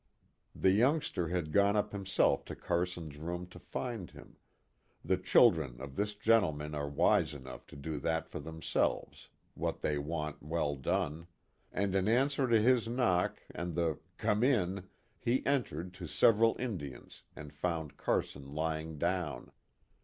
The 0.55 0.71
youngster 0.71 1.27
had 1.27 1.53
46 1.53 1.53
KIT 1.53 1.53
CARSON. 1.53 1.67
gone 1.73 1.77
up 1.77 1.91
himself 1.91 2.45
to 2.45 2.55
Carson's 2.55 3.17
room 3.17 3.45
to 3.45 3.59
find 3.59 4.09
him 4.09 4.37
the 5.05 5.15
children 5.17 5.79
of 5.79 5.95
this 5.95 6.15
generation 6.15 6.73
are 6.73 6.89
wise 6.89 7.35
enough 7.35 7.67
to 7.67 7.75
do 7.75 7.99
for 8.27 8.39
themselves 8.39 9.29
what 9.53 9.81
they 9.81 9.99
want 9.99 10.41
well 10.41 10.75
done 10.75 11.27
and 11.71 11.93
in 11.93 12.07
answer 12.07 12.47
to 12.47 12.59
his 12.59 12.87
knock 12.87 13.43
and 13.53 13.75
the" 13.75 13.99
Come 14.17 14.43
in" 14.43 14.87
he 15.19 15.45
entered 15.45 15.93
to 15.93 16.07
several 16.07 16.55
Indians 16.57 17.21
and 17.35 17.53
found 17.53 17.95
Carson 17.95 18.55
lying 18.55 18.97
down. 18.97 19.51